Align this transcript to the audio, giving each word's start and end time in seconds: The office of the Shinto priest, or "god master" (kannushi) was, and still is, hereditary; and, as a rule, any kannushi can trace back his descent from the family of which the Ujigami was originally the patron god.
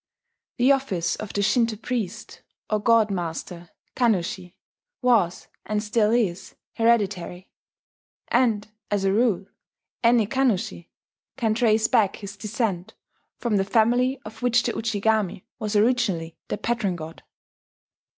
The 0.57 0.71
office 0.71 1.15
of 1.17 1.31
the 1.31 1.43
Shinto 1.43 1.75
priest, 1.75 2.41
or 2.71 2.79
"god 2.81 3.11
master" 3.11 3.69
(kannushi) 3.95 4.55
was, 5.03 5.47
and 5.63 5.83
still 5.83 6.09
is, 6.09 6.55
hereditary; 6.73 7.51
and, 8.29 8.67
as 8.89 9.03
a 9.05 9.13
rule, 9.13 9.45
any 10.03 10.25
kannushi 10.25 10.89
can 11.37 11.53
trace 11.53 11.87
back 11.87 12.15
his 12.15 12.35
descent 12.35 12.95
from 13.37 13.57
the 13.57 13.63
family 13.63 14.19
of 14.25 14.41
which 14.41 14.63
the 14.63 14.73
Ujigami 14.73 15.45
was 15.59 15.75
originally 15.75 16.35
the 16.47 16.57
patron 16.57 16.95
god. 16.95 17.21